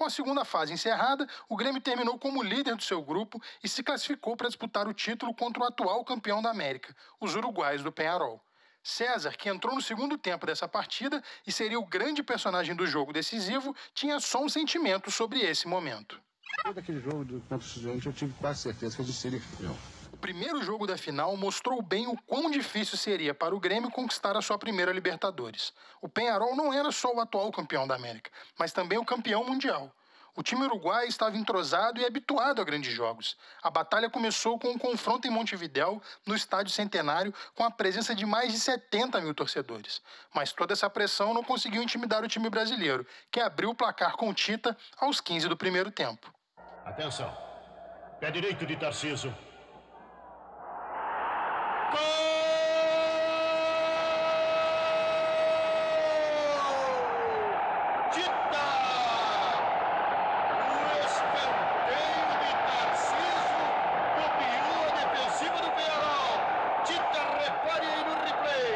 Com 0.02 0.08
a 0.08 0.10
segunda 0.10 0.44
fase 0.44 0.74
encerrada, 0.74 1.28
o 1.48 1.56
Grêmio 1.56 1.80
terminou 1.80 2.18
como 2.18 2.42
líder 2.42 2.76
do 2.76 2.82
seu 2.82 3.04
grupo 3.04 3.40
e 3.64 3.70
se 3.70 3.84
classificou 3.84 4.36
para 4.36 4.48
disputar 4.48 4.88
o 4.88 4.96
título 4.96 5.32
contra 5.32 5.62
o 5.62 5.66
atual 5.68 6.04
campeão 6.04 6.42
da 6.42 6.50
América, 6.50 6.96
os 7.20 7.36
uruguaios 7.36 7.84
do 7.84 7.92
Penharol. 7.92 8.44
César, 8.82 9.38
que 9.38 9.48
entrou 9.48 9.76
no 9.76 9.80
segundo 9.80 10.18
tempo 10.18 10.48
dessa 10.48 10.68
partida 10.68 11.24
e 11.46 11.52
seria 11.52 11.80
o 11.80 11.86
grande 11.86 12.24
personagem 12.24 12.74
do 12.74 12.88
jogo 12.88 13.14
decisivo, 13.14 13.76
tinha 13.94 14.20
só 14.20 14.44
um 14.44 14.50
sentimento 14.50 15.12
sobre 15.12 15.40
esse 15.42 15.68
momento. 15.68 16.20
Todo 16.64 16.80
aquele 16.80 17.00
jogo 17.00 17.24
do 17.24 17.40
contra 17.42 17.58
o 17.58 17.62
Estudiante 17.62 18.08
eu 18.08 18.14
tive 18.14 18.34
quase 18.40 18.62
certeza 18.62 18.96
que 18.96 19.04
gente 19.04 19.16
seria 19.16 19.40
campeão. 19.40 19.78
O 20.22 20.30
primeiro 20.32 20.62
jogo 20.62 20.86
da 20.86 20.96
final 20.96 21.36
mostrou 21.36 21.82
bem 21.82 22.06
o 22.06 22.16
quão 22.16 22.52
difícil 22.52 22.96
seria 22.96 23.34
para 23.34 23.56
o 23.56 23.60
Grêmio 23.60 23.90
conquistar 23.90 24.38
a 24.38 24.42
sua 24.42 24.56
primeira 24.56 24.92
Libertadores. 24.92 25.74
O 26.00 26.08
Penharol 26.08 26.56
não 26.56 26.72
era 26.72 26.92
só 26.92 27.12
o 27.12 27.20
atual 27.20 27.52
campeão 27.52 27.88
da 27.88 27.96
América, 27.96 28.30
mas 28.56 28.72
também 28.72 29.00
o 29.00 29.04
campeão 29.04 29.44
mundial. 29.44 29.92
O 30.36 30.44
time 30.44 30.64
uruguai 30.64 31.08
estava 31.08 31.36
entrosado 31.36 32.00
e 32.00 32.06
habituado 32.06 32.62
a 32.62 32.64
grandes 32.64 32.94
jogos. 32.94 33.36
A 33.64 33.72
batalha 33.72 34.12
começou 34.12 34.60
com 34.60 34.70
um 34.70 34.78
confronto 34.78 35.28
em 35.28 35.32
Montevidéu, 35.32 36.00
no 36.24 36.36
Estádio 36.36 36.72
Centenário, 36.72 37.34
com 37.56 37.64
a 37.64 37.72
presença 37.72 38.14
de 38.14 38.24
mais 38.24 38.54
de 38.54 38.60
70 38.60 39.20
mil 39.22 39.34
torcedores. 39.34 40.04
Mas 40.36 40.54
toda 40.54 40.74
essa 40.74 40.88
pressão 40.88 41.34
não 41.34 41.44
conseguiu 41.44 41.82
intimidar 41.82 42.24
o 42.24 42.28
time 42.28 42.48
brasileiro, 42.48 43.08
que 43.32 43.40
abriu 43.40 43.72
o 43.72 43.76
placar 43.76 44.16
com 44.18 44.32
Tita 44.36 44.78
aos 45.00 45.20
15 45.20 45.48
do 45.50 45.58
primeiro 45.58 45.90
tempo. 45.90 46.32
Atenção. 46.86 47.36
Pé 48.20 48.30
direito 48.30 48.68
de 48.68 48.76
Tarciso. 48.76 49.34
Gol! 51.92 52.00
Tita! 58.14 58.68
O 60.56 60.88
escanteio 61.04 62.32
de 62.40 62.52
Tarciso 62.64 63.60
copiou 64.16 64.80
a 64.88 64.92
defensiva 64.96 65.58
do 65.60 65.70
Penharol. 65.72 66.40
Tita, 66.86 67.22
repare 67.44 67.88
aí 67.88 68.02
no 68.06 68.16
replay. 68.24 68.72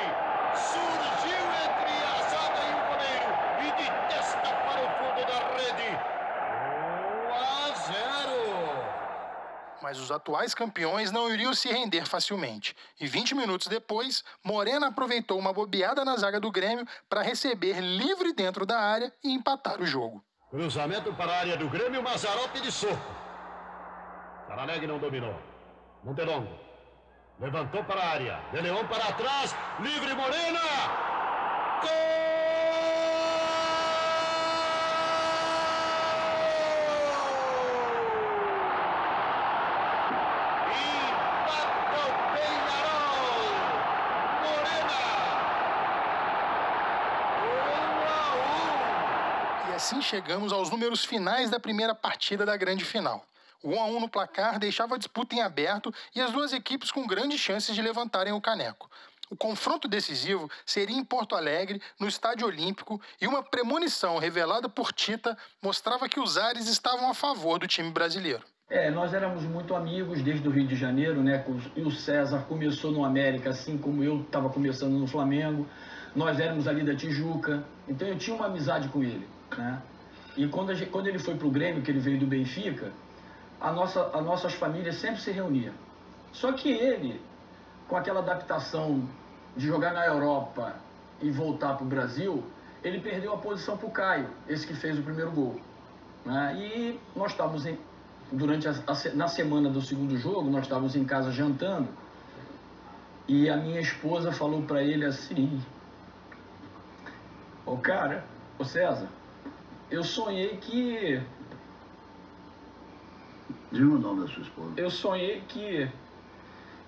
Surgiu 0.56 1.44
entre 1.63 1.95
a 2.03 2.18
zaga 2.27 2.62
e 2.68 2.74
o 2.74 2.81
goleiro 2.89 3.31
e 3.62 3.68
de 3.81 3.88
testa 4.09 4.50
para 4.65 4.81
o 4.83 4.89
fundo 4.98 5.21
da 5.25 5.39
rede. 5.56 5.89
1 7.30 7.33
a 7.33 7.71
0. 7.71 9.06
Mas 9.81 9.94
os 10.05 10.11
atuais 10.11 10.53
campeões 10.53 11.11
não 11.11 11.31
iriam 11.33 11.53
se 11.53 11.67
render 11.69 12.05
facilmente. 12.05 12.75
E 12.99 13.07
20 13.07 13.35
minutos 13.35 13.67
depois, 13.67 14.23
Morena 14.43 14.87
aproveitou 14.87 15.37
uma 15.39 15.51
bobeada 15.51 16.05
na 16.05 16.15
zaga 16.15 16.39
do 16.39 16.51
Grêmio 16.51 16.87
para 17.09 17.21
receber 17.21 17.79
livre 17.81 18.33
dentro 18.33 18.65
da 18.65 18.79
área 18.79 19.12
e 19.24 19.31
empatar 19.33 19.81
o 19.81 19.85
jogo. 19.85 20.24
Cruzamento 20.50 21.13
para 21.13 21.31
a 21.31 21.39
área 21.39 21.57
do 21.57 21.67
Grêmio, 21.67 22.01
Mazarope 22.03 22.62
de 22.62 22.71
soco. 22.71 22.95
Saraleg 24.47 24.85
não 24.88 25.00
dominou. 25.00 25.35
Montelongo. 26.03 26.65
Levantou 27.39 27.83
para 27.83 28.00
a 28.00 28.09
área. 28.09 28.39
De 28.51 28.62
Leão 28.62 28.88
para 28.88 29.12
trás. 29.13 29.55
Livre 29.79 30.13
Morena. 30.13 30.59
Gol! 31.81 32.15
Empata 40.71 42.00
o 42.07 42.12
Peñarol. 42.33 43.75
Morena. 44.43 45.01
1 47.41 48.07
a 48.07 49.67
1. 49.67 49.71
E 49.71 49.75
assim 49.75 49.94
chegamos 50.05 50.53
aos 50.53 50.69
números 50.69 51.03
finais 51.03 51.50
da 51.50 51.59
primeira 51.59 51.95
partida 51.95 52.45
da 52.45 52.55
grande 52.55 52.85
final. 52.85 53.25
O 53.63 53.69
1 53.69 53.81
a 53.81 53.85
1 53.85 54.00
no 54.01 54.07
placar 54.07 54.59
deixava 54.59 54.93
a 54.93 54.97
disputa 55.00 55.33
em 55.33 55.41
aberto 55.41 55.91
e 56.15 56.21
as 56.21 56.31
duas 56.31 56.53
equipes 56.53 56.91
com 56.91 57.07
grandes 57.07 57.39
chances 57.39 57.75
de 57.75 57.81
levantarem 57.81 58.31
o 58.31 58.39
caneco. 58.39 58.88
O 59.31 59.35
confronto 59.35 59.88
decisivo 59.88 60.47
seria 60.63 60.95
em 60.95 61.03
Porto 61.03 61.35
Alegre, 61.35 61.81
no 62.00 62.07
Estádio 62.07 62.45
Olímpico, 62.45 63.01
e 63.19 63.25
uma 63.25 63.41
premonição 63.41 64.19
revelada 64.19 64.69
por 64.69 64.93
Tita 64.93 65.35
mostrava 65.59 66.07
que 66.07 66.19
os 66.19 66.38
ares 66.38 66.67
estavam 66.67 67.09
a 67.09 67.13
favor 67.15 67.57
do 67.57 67.67
time 67.67 67.89
brasileiro. 67.89 68.43
É, 68.69 68.91
nós 68.91 69.12
éramos 69.12 69.41
muito 69.43 69.75
amigos 69.75 70.21
desde 70.21 70.47
o 70.47 70.51
Rio 70.51 70.67
de 70.67 70.75
Janeiro, 70.75 71.24
né? 71.24 71.43
E 71.75 71.81
o 71.81 71.89
César 71.89 72.45
começou 72.47 72.91
no 72.91 73.03
América, 73.03 73.50
assim 73.50 73.75
como 73.79 74.03
eu 74.03 74.21
estava 74.21 74.50
começando 74.50 74.93
no 74.93 75.07
Flamengo. 75.07 75.67
Nós 76.15 76.39
éramos 76.39 76.67
ali 76.67 76.83
da 76.83 76.95
Tijuca, 76.95 77.63
então 77.88 78.07
eu 78.07 78.17
tinha 78.19 78.35
uma 78.35 78.45
amizade 78.45 78.88
com 78.89 79.03
ele, 79.03 79.27
né? 79.57 79.81
E 80.38 80.48
quando, 80.48 80.74
gente- 80.75 80.89
quando 80.92 81.08
ele 81.08 81.20
foi 81.20 81.36
pro 81.36 81.50
Grêmio, 81.50 81.82
que 81.82 81.89
ele 81.92 82.00
veio 82.00 82.20
do 82.20 82.27
Benfica, 82.27 82.92
a 83.60 83.72
nossa, 83.72 84.08
as 84.13 84.24
nossas 84.24 84.54
famílias 84.54 84.96
sempre 84.98 85.22
se 85.22 85.32
reuniam. 85.32 85.74
Só 86.34 86.51
que 86.51 86.70
ele, 86.70 87.22
com 87.88 87.96
aquela 87.96 88.20
adaptação 88.20 89.08
de 89.56 89.65
jogar 89.68 89.94
na 89.94 90.06
Europa 90.06 90.75
e 91.22 91.32
voltar 91.32 91.75
pro 91.75 91.86
Brasil, 91.86 92.44
ele 92.84 93.00
perdeu 93.00 93.34
a 93.34 93.38
posição 93.38 93.77
pro 93.77 93.89
Caio, 93.89 94.27
esse 94.48 94.68
que 94.68 94.74
fez 94.74 95.00
o 95.00 95.01
primeiro 95.01 95.32
gol. 95.32 95.60
né? 96.25 96.56
E 96.60 97.00
nós 97.15 97.32
estávamos 97.32 97.65
em, 97.65 97.77
durante 98.32 98.68
a, 98.68 98.72
a 98.72 99.15
na 99.15 99.27
semana 99.30 99.70
do 99.70 99.82
segundo 99.82 100.18
jogo, 100.18 100.50
nós 100.50 100.63
estávamos 100.63 100.96
em 100.96 101.06
casa 101.06 101.32
jantando. 101.32 101.88
E 103.27 103.50
a 103.50 103.56
minha 103.58 103.80
esposa 103.80 104.32
falou 104.32 104.62
para 104.63 104.84
ele 104.84 105.06
assim: 105.06 105.60
Ô 107.65 107.77
cara, 107.77 108.24
ô 108.60 108.63
César, 108.65 109.08
eu 109.89 110.04
sonhei 110.04 110.58
que. 110.58 111.22
Diga 113.72 113.86
o 113.86 114.00
nome 114.00 114.22
da 114.22 114.34
sua 114.34 114.44
esposa. 114.44 114.74
Eu 114.77 114.89
sonhei 114.89 115.42
que. 115.48 115.89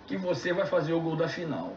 que 0.07 0.17
você 0.17 0.53
vai 0.53 0.65
fazer 0.65 0.93
o 0.93 1.01
gol 1.01 1.15
da 1.15 1.27
final. 1.27 1.75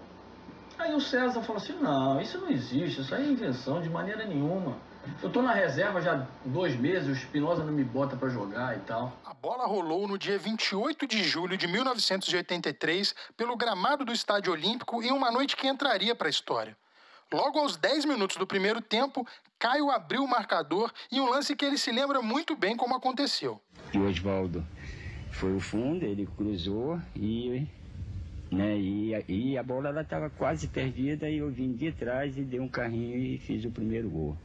Aí 0.78 0.94
o 0.94 1.00
César 1.00 1.42
falou 1.42 1.60
assim: 1.62 1.74
não, 1.74 2.20
isso 2.20 2.38
não 2.38 2.48
existe, 2.48 3.02
isso 3.02 3.14
aí 3.14 3.26
é 3.26 3.30
invenção 3.30 3.82
de 3.82 3.90
maneira 3.90 4.24
nenhuma. 4.24 4.76
Eu 5.22 5.30
tô 5.30 5.42
na 5.42 5.52
reserva 5.52 6.00
já 6.00 6.26
dois 6.44 6.78
meses, 6.78 7.08
o 7.08 7.12
Espinosa 7.12 7.64
não 7.64 7.72
me 7.72 7.84
bota 7.84 8.16
para 8.16 8.28
jogar 8.28 8.76
e 8.76 8.80
tal. 8.80 9.12
A 9.24 9.32
bola 9.32 9.66
rolou 9.66 10.06
no 10.06 10.18
dia 10.18 10.38
28 10.38 11.06
de 11.06 11.24
julho 11.24 11.56
de 11.56 11.66
1983 11.66 13.14
pelo 13.36 13.56
gramado 13.56 14.04
do 14.04 14.12
Estádio 14.12 14.52
Olímpico 14.52 15.02
em 15.02 15.10
uma 15.10 15.30
noite 15.30 15.56
que 15.56 15.66
entraria 15.66 16.14
para 16.14 16.28
a 16.28 16.30
história. 16.30 16.76
Logo 17.32 17.58
aos 17.60 17.76
10 17.76 18.04
minutos 18.06 18.36
do 18.36 18.46
primeiro 18.46 18.80
tempo, 18.80 19.26
Caio 19.58 19.90
abriu 19.90 20.24
o 20.24 20.28
marcador 20.28 20.92
em 21.12 21.20
um 21.20 21.28
lance 21.30 21.54
que 21.54 21.64
ele 21.64 21.78
se 21.78 21.92
lembra 21.92 22.20
muito 22.20 22.56
bem 22.56 22.76
como 22.76 22.94
aconteceu. 22.96 23.60
E 23.94 23.98
o 23.98 24.08
Oswaldo 24.08 24.64
foi 25.30 25.54
o 25.54 25.60
fundo, 25.60 26.04
ele 26.04 26.26
cruzou 26.36 27.00
e, 27.14 27.66
né, 28.50 28.76
e, 28.76 29.14
a- 29.14 29.22
e 29.28 29.56
a 29.56 29.62
bola 29.62 30.00
estava 30.00 30.28
quase 30.28 30.66
perdida 30.66 31.28
e 31.30 31.38
eu 31.38 31.50
vim 31.50 31.72
de 31.72 31.92
trás 31.92 32.36
e 32.36 32.42
dei 32.42 32.58
um 32.58 32.68
carrinho 32.68 33.16
e 33.16 33.38
fiz 33.38 33.64
o 33.64 33.70
primeiro 33.70 34.10
gol. 34.10 34.36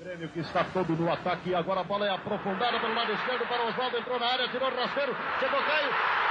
O 0.00 0.04
Grêmio 0.04 0.28
que 0.30 0.40
está 0.40 0.64
todo 0.64 0.94
no 0.96 1.12
ataque 1.12 1.50
e 1.50 1.54
agora 1.54 1.80
a 1.80 1.84
bola 1.84 2.06
é 2.06 2.10
aprofundada 2.10 2.80
pelo 2.80 2.94
lado 2.94 3.12
esquerdo 3.12 3.46
para 3.46 3.64
o 3.66 3.68
Oswaldo, 3.68 3.98
entrou 3.98 4.18
na 4.18 4.26
área, 4.26 4.48
tirou 4.48 4.70
o 4.70 4.74
rasteiro, 4.74 5.14
chegou 5.40 5.58
Caio. 5.60 6.23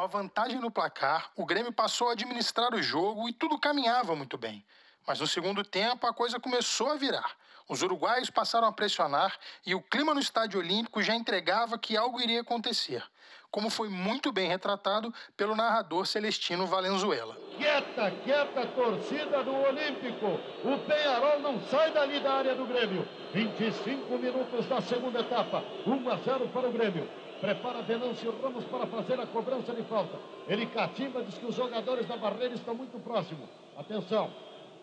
Com 0.00 0.04
a 0.04 0.06
vantagem 0.06 0.58
no 0.58 0.70
placar, 0.70 1.30
o 1.36 1.44
Grêmio 1.44 1.74
passou 1.74 2.08
a 2.08 2.12
administrar 2.12 2.74
o 2.74 2.82
jogo 2.82 3.28
e 3.28 3.34
tudo 3.34 3.58
caminhava 3.58 4.16
muito 4.16 4.38
bem. 4.38 4.64
Mas 5.06 5.20
no 5.20 5.26
segundo 5.26 5.62
tempo 5.62 6.06
a 6.06 6.14
coisa 6.14 6.40
começou 6.40 6.90
a 6.90 6.94
virar. 6.94 7.36
Os 7.68 7.82
uruguaios 7.82 8.30
passaram 8.30 8.66
a 8.66 8.72
pressionar 8.72 9.36
e 9.66 9.74
o 9.74 9.82
clima 9.82 10.14
no 10.14 10.20
Estádio 10.20 10.58
Olímpico 10.58 11.02
já 11.02 11.14
entregava 11.14 11.78
que 11.78 11.98
algo 11.98 12.18
iria 12.18 12.40
acontecer, 12.40 13.04
como 13.50 13.68
foi 13.68 13.90
muito 13.90 14.32
bem 14.32 14.48
retratado 14.48 15.12
pelo 15.36 15.54
narrador 15.54 16.06
Celestino 16.06 16.66
Valenzuela. 16.66 17.36
Quieta, 17.58 18.10
quieta 18.24 18.66
torcida 18.68 19.44
do 19.44 19.54
Olímpico. 19.54 20.40
O 20.64 20.78
Penharol 20.78 21.40
não 21.40 21.60
sai 21.68 21.90
dali 21.90 22.20
da 22.20 22.36
área 22.36 22.54
do 22.54 22.64
Grêmio. 22.64 23.06
25 23.34 24.16
minutos 24.16 24.64
da 24.64 24.80
segunda 24.80 25.20
etapa. 25.20 25.62
1 25.86 26.08
a 26.08 26.16
0 26.16 26.48
para 26.48 26.68
o 26.70 26.72
Grêmio. 26.72 27.29
Prepara 27.40 27.82
Venâncio 27.82 28.34
Ramos 28.42 28.64
para 28.64 28.86
fazer 28.86 29.18
a 29.18 29.26
cobrança 29.26 29.72
de 29.72 29.82
falta. 29.84 30.18
Ele 30.46 30.66
catimba, 30.66 31.22
diz 31.22 31.38
que 31.38 31.46
os 31.46 31.54
jogadores 31.54 32.06
da 32.06 32.16
barreira 32.16 32.54
estão 32.54 32.74
muito 32.74 32.98
próximos. 33.02 33.48
Atenção. 33.78 34.30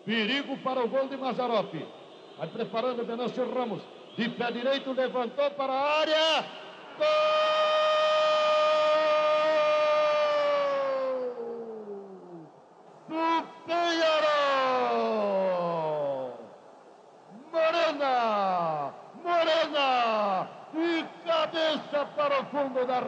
Perigo 0.04 0.58
para 0.58 0.84
o 0.84 0.88
gol 0.88 1.08
de 1.08 1.16
Mazarope. 1.16 1.86
Vai 2.36 2.48
preparando 2.48 3.04
Venâncio 3.04 3.48
Ramos. 3.52 3.82
De 4.16 4.28
pé 4.30 4.50
direito, 4.50 4.92
levantou 4.92 5.50
para 5.52 5.72
a 5.72 6.00
área. 6.00 6.44
Gol! 6.98 7.68
do 13.08 13.42
Penharol. 13.66 14.98
Morena, 17.52 18.92
Morena, 19.24 20.48
de 20.72 21.04
cabeça 21.26 22.06
para 22.16 22.40
o 22.40 22.44
fundo 22.46 22.86
da 22.86 23.00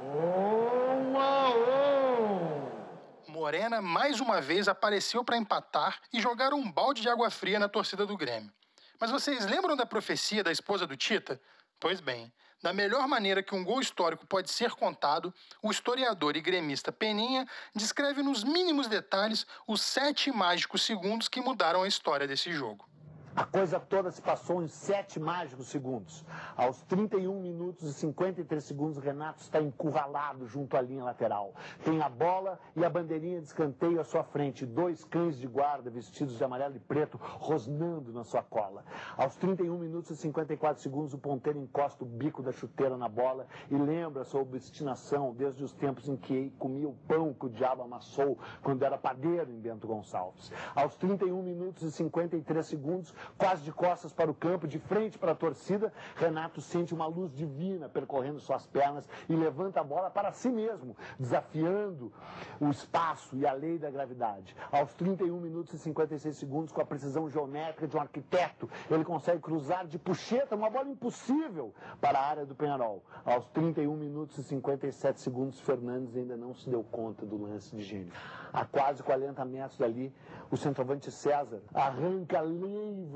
Um 0.00 1.20
a 1.20 1.50
um. 1.50 3.30
Morena 3.30 3.82
mais 3.82 4.18
uma 4.18 4.40
vez 4.40 4.66
apareceu 4.66 5.22
para 5.22 5.36
empatar 5.36 6.00
e 6.10 6.18
jogar 6.22 6.54
um 6.54 6.72
balde 6.72 7.02
de 7.02 7.08
água 7.10 7.28
fria 7.28 7.58
na 7.58 7.68
torcida 7.68 8.06
do 8.06 8.16
Grêmio. 8.16 8.50
Mas 8.98 9.10
vocês 9.10 9.44
lembram 9.44 9.76
da 9.76 9.84
profecia 9.84 10.42
da 10.42 10.50
esposa 10.50 10.86
do 10.86 10.96
Tita? 10.96 11.38
Pois 11.78 12.00
bem, 12.00 12.32
da 12.62 12.72
melhor 12.72 13.06
maneira 13.06 13.42
que 13.42 13.54
um 13.54 13.62
gol 13.62 13.78
histórico 13.78 14.26
pode 14.26 14.50
ser 14.50 14.70
contado, 14.70 15.34
o 15.62 15.70
historiador 15.70 16.34
e 16.34 16.40
gremista 16.40 16.90
Peninha 16.90 17.46
descreve 17.74 18.22
nos 18.22 18.42
mínimos 18.42 18.88
detalhes 18.88 19.46
os 19.66 19.82
sete 19.82 20.32
mágicos 20.32 20.80
segundos 20.80 21.28
que 21.28 21.42
mudaram 21.42 21.82
a 21.82 21.88
história 21.88 22.26
desse 22.26 22.50
jogo. 22.54 22.88
A 23.38 23.44
coisa 23.44 23.78
toda 23.78 24.10
se 24.10 24.20
passou 24.20 24.64
em 24.64 24.66
sete 24.66 25.20
mágicos 25.20 25.68
segundos. 25.68 26.24
Aos 26.56 26.82
31 26.82 27.40
minutos 27.40 27.88
e 27.88 27.94
53 27.94 28.64
segundos, 28.64 28.98
Renato 28.98 29.40
está 29.40 29.62
encurralado 29.62 30.44
junto 30.48 30.76
à 30.76 30.80
linha 30.80 31.04
lateral. 31.04 31.54
Tem 31.84 32.02
a 32.02 32.08
bola 32.08 32.58
e 32.74 32.84
a 32.84 32.90
bandeirinha 32.90 33.40
de 33.40 33.46
escanteio 33.46 34.00
à 34.00 34.04
sua 34.04 34.24
frente. 34.24 34.66
Dois 34.66 35.04
cães 35.04 35.38
de 35.38 35.46
guarda 35.46 35.88
vestidos 35.88 36.36
de 36.36 36.42
amarelo 36.42 36.74
e 36.74 36.80
preto 36.80 37.16
rosnando 37.16 38.12
na 38.12 38.24
sua 38.24 38.42
cola. 38.42 38.84
Aos 39.16 39.36
31 39.36 39.78
minutos 39.78 40.10
e 40.10 40.16
54 40.16 40.82
segundos, 40.82 41.14
o 41.14 41.18
ponteiro 41.18 41.60
encosta 41.60 42.02
o 42.02 42.08
bico 42.08 42.42
da 42.42 42.50
chuteira 42.50 42.96
na 42.96 43.08
bola 43.08 43.46
e 43.70 43.76
lembra 43.76 44.24
sua 44.24 44.40
obstinação 44.40 45.32
desde 45.32 45.62
os 45.62 45.72
tempos 45.72 46.08
em 46.08 46.16
que 46.16 46.50
comia 46.58 46.88
o 46.88 46.96
pão 47.06 47.32
que 47.32 47.46
o 47.46 47.50
diabo 47.50 47.84
amassou 47.84 48.36
quando 48.64 48.82
era 48.82 48.98
padeiro 48.98 49.52
em 49.52 49.60
Bento 49.60 49.86
Gonçalves. 49.86 50.50
Aos 50.74 50.96
31 50.96 51.40
minutos 51.40 51.84
e 51.84 51.92
53 51.92 52.66
segundos, 52.66 53.14
quase 53.36 53.62
de 53.62 53.72
costas 53.72 54.12
para 54.12 54.30
o 54.30 54.34
campo, 54.34 54.66
de 54.66 54.78
frente 54.78 55.18
para 55.18 55.32
a 55.32 55.34
torcida, 55.34 55.92
Renato 56.16 56.60
sente 56.60 56.94
uma 56.94 57.06
luz 57.06 57.32
divina 57.34 57.88
percorrendo 57.88 58.40
suas 58.40 58.66
pernas 58.66 59.08
e 59.28 59.34
levanta 59.34 59.80
a 59.80 59.84
bola 59.84 60.10
para 60.10 60.32
si 60.32 60.48
mesmo, 60.48 60.96
desafiando 61.18 62.12
o 62.60 62.70
espaço 62.70 63.36
e 63.36 63.46
a 63.46 63.52
lei 63.52 63.78
da 63.78 63.90
gravidade. 63.90 64.54
Aos 64.70 64.94
31 64.94 65.38
minutos 65.40 65.74
e 65.74 65.78
56 65.78 66.36
segundos, 66.36 66.72
com 66.72 66.80
a 66.80 66.86
precisão 66.86 67.28
geométrica 67.28 67.86
de 67.86 67.96
um 67.96 68.00
arquiteto, 68.00 68.68
ele 68.90 69.04
consegue 69.04 69.40
cruzar 69.40 69.86
de 69.86 69.98
puxeta 69.98 70.54
uma 70.54 70.70
bola 70.70 70.88
impossível 70.88 71.74
para 72.00 72.18
a 72.18 72.26
área 72.26 72.46
do 72.46 72.54
Penharol. 72.54 73.02
Aos 73.24 73.46
31 73.48 73.94
minutos 73.96 74.38
e 74.38 74.42
57 74.42 75.20
segundos, 75.20 75.60
Fernandes 75.60 76.16
ainda 76.16 76.36
não 76.36 76.54
se 76.54 76.68
deu 76.68 76.82
conta 76.84 77.26
do 77.26 77.40
lance 77.40 77.74
de 77.74 77.82
gênio. 77.82 78.12
A 78.52 78.64
quase 78.64 79.02
40 79.02 79.44
metros 79.44 79.78
dali, 79.78 80.12
o 80.50 80.56
centroavante 80.56 81.10
César 81.10 81.60
arranca 81.74 82.40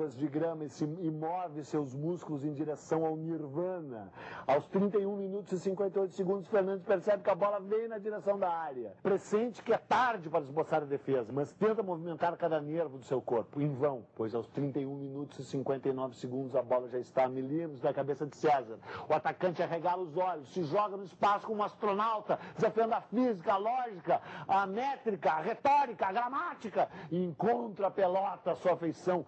leivas 0.02 0.16
de 0.16 0.26
grama 0.26 0.64
e, 0.64 0.68
se, 0.68 0.84
e 0.84 1.10
move 1.10 1.64
seus 1.64 1.94
músculos 1.94 2.44
em 2.44 2.52
direção 2.52 3.04
ao 3.04 3.16
Nirvana. 3.16 4.10
Aos 4.46 4.66
31 4.66 5.16
minutos 5.16 5.52
e 5.52 5.60
58 5.60 6.12
segundos, 6.12 6.48
Fernandes 6.48 6.84
percebe 6.84 7.22
que 7.22 7.30
a 7.30 7.34
bola 7.34 7.60
vem 7.60 7.88
na 7.88 7.98
direção 7.98 8.38
da 8.38 8.50
área. 8.50 8.92
Pressente 9.02 9.62
que 9.62 9.72
é 9.72 9.78
tarde 9.78 10.28
para 10.28 10.40
esboçar 10.40 10.82
a 10.82 10.86
defesa, 10.86 11.32
mas 11.32 11.52
tenta 11.52 11.82
movimentar 11.82 12.36
cada 12.36 12.60
nervo 12.60 12.98
do 12.98 13.04
seu 13.04 13.20
corpo. 13.20 13.60
Em 13.60 13.72
vão, 13.72 14.04
pois 14.16 14.34
aos 14.34 14.48
31 14.48 14.94
minutos 14.96 15.38
e 15.38 15.44
59 15.44 16.16
segundos 16.16 16.56
a 16.56 16.62
bola 16.62 16.88
já 16.88 16.98
está 16.98 17.24
a 17.24 17.28
milímetros 17.28 17.80
da 17.80 17.92
cabeça 17.92 18.26
de 18.26 18.36
César. 18.36 18.78
O 19.08 19.14
atacante 19.14 19.62
arregala 19.62 20.02
os 20.02 20.16
olhos, 20.16 20.52
se 20.52 20.64
joga 20.64 20.96
no 20.96 21.04
espaço 21.04 21.46
como 21.46 21.60
um 21.60 21.64
astronauta, 21.64 22.38
desafiando 22.56 22.94
a 22.94 23.00
física, 23.00 23.52
a 23.52 23.56
lógica, 23.56 24.20
a 24.48 24.66
métrica, 24.66 25.32
a 25.32 25.40
retórica, 25.40 26.06
a 26.06 26.12
gramática, 26.12 26.88
e 27.10 27.22
encontra 27.22 27.86
a 27.86 27.90
pelota 27.90 28.52
à 28.52 28.56
sua 28.56 28.76
feição, 28.76 29.24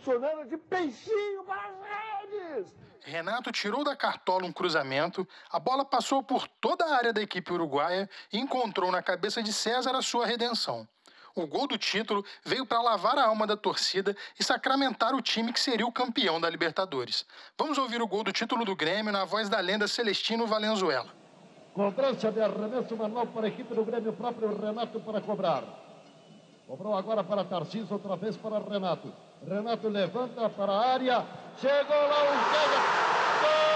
impulsionando 0.00 0.48
de 0.48 0.56
peixinho 0.56 1.44
para 1.44 1.68
as 1.68 2.30
redes. 2.30 2.74
Renato 3.02 3.52
tirou 3.52 3.84
da 3.84 3.96
cartola 3.96 4.46
um 4.46 4.52
cruzamento, 4.52 5.26
a 5.50 5.58
bola 5.58 5.84
passou 5.84 6.22
por 6.22 6.46
toda 6.48 6.84
a 6.84 6.96
área 6.96 7.12
da 7.12 7.22
equipe 7.22 7.52
uruguaia 7.52 8.08
e 8.32 8.38
encontrou 8.38 8.90
na 8.90 9.02
cabeça 9.02 9.42
de 9.42 9.52
César 9.52 9.94
a 9.94 10.02
sua 10.02 10.26
redenção. 10.26 10.86
O 11.34 11.46
gol 11.46 11.66
do 11.66 11.78
título 11.78 12.24
veio 12.44 12.66
para 12.66 12.82
lavar 12.82 13.16
a 13.16 13.24
alma 13.24 13.46
da 13.46 13.56
torcida 13.56 14.16
e 14.38 14.44
sacramentar 14.44 15.14
o 15.14 15.22
time 15.22 15.52
que 15.52 15.60
seria 15.60 15.86
o 15.86 15.92
campeão 15.92 16.40
da 16.40 16.50
Libertadores. 16.50 17.24
Vamos 17.56 17.78
ouvir 17.78 18.02
o 18.02 18.06
gol 18.06 18.24
do 18.24 18.32
título 18.32 18.64
do 18.64 18.74
Grêmio 18.74 19.12
na 19.12 19.24
voz 19.24 19.48
da 19.48 19.60
lenda 19.60 19.86
Celestino 19.86 20.46
Valenzuela. 20.46 21.08
Cobrança 21.72 22.32
de 22.32 22.40
arremesso 22.40 22.96
manual 22.96 23.26
para 23.28 23.46
a 23.46 23.48
equipe 23.48 23.72
do 23.72 23.84
Grêmio, 23.84 24.12
próprio 24.12 24.60
Renato 24.60 25.00
para 25.00 25.20
cobrar. 25.20 25.89
Cobrou 26.70 26.94
agora 26.94 27.24
para 27.24 27.42
Tarcísio, 27.42 27.94
outra 27.94 28.14
vez 28.14 28.36
para 28.36 28.60
Renato. 28.60 29.12
Renato 29.44 29.88
levanta 29.88 30.48
para 30.50 30.72
a 30.72 30.92
área. 30.92 31.26
Chegou 31.60 31.96
lá 31.96 32.22
o 32.22 32.28
César. 32.46 32.82
Gol! 33.42 33.70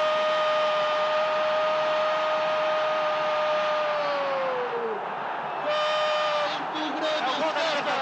Gol 6.38 6.62
do 6.70 6.86
Grêmio, 6.94 7.34
César! 7.50 7.98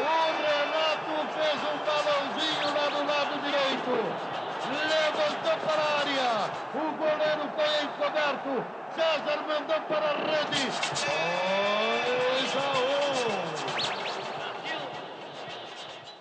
O 0.00 0.08
Renato 0.40 1.12
fez 1.36 1.60
um 1.68 1.76
balãozinho 1.84 2.68
lá 2.72 2.86
do 2.96 3.00
lado 3.04 3.36
direito. 3.44 3.92
Levantou 4.88 5.56
para 5.66 5.82
a 5.82 6.00
área. 6.00 6.32
O 6.72 6.96
encoberto. 7.96 8.64
César 8.94 9.42
mandou 9.48 9.80
para 9.82 10.10
a 10.10 10.16
rede. 10.16 10.66
2 10.66 12.56
a 12.56 12.72
1. 13.42 13.96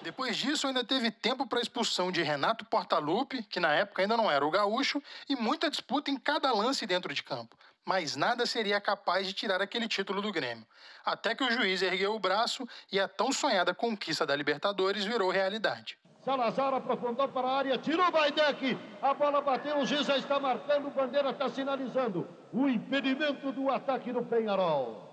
Depois 0.01 0.37
disso, 0.37 0.67
ainda 0.67 0.83
teve 0.83 1.11
tempo 1.11 1.47
para 1.47 1.59
a 1.59 1.61
expulsão 1.61 2.11
de 2.11 2.21
Renato 2.21 2.63
Portaluppi, 2.65 3.43
que 3.43 3.59
na 3.59 3.73
época 3.73 4.01
ainda 4.01 4.15
não 4.15 4.31
era 4.31 4.45
o 4.45 4.51
gaúcho, 4.51 5.01
e 5.27 5.35
muita 5.35 5.69
disputa 5.69 6.11
em 6.11 6.17
cada 6.17 6.53
lance 6.53 6.85
dentro 6.85 7.13
de 7.13 7.23
campo. 7.23 7.57
Mas 7.83 8.15
nada 8.15 8.45
seria 8.45 8.79
capaz 8.79 9.27
de 9.27 9.33
tirar 9.33 9.61
aquele 9.61 9.87
título 9.87 10.21
do 10.21 10.31
Grêmio. 10.31 10.65
Até 11.03 11.35
que 11.35 11.43
o 11.43 11.51
juiz 11.51 11.81
ergueu 11.81 12.15
o 12.15 12.19
braço 12.19 12.67
e 12.91 12.99
a 12.99 13.07
tão 13.07 13.31
sonhada 13.31 13.73
conquista 13.73 14.25
da 14.25 14.35
Libertadores 14.35 15.03
virou 15.03 15.29
realidade. 15.31 15.97
Salazar 16.25 16.73
aprofundou 16.73 17.27
para 17.27 17.47
a 17.47 17.57
área, 17.57 17.77
tirou 17.77 18.07
o 18.07 18.11
Baidec, 18.11 18.75
a 18.99 19.13
bola 19.13 19.41
bateu, 19.41 19.77
o 19.77 19.85
já 19.85 20.17
está 20.17 20.39
marcando, 20.39 20.87
o 20.87 20.89
Bandeira 20.89 21.29
está 21.29 21.47
sinalizando 21.49 22.27
o 22.51 22.67
impedimento 22.67 23.51
do 23.51 23.69
ataque 23.69 24.11
do 24.11 24.23
Penharol. 24.23 25.05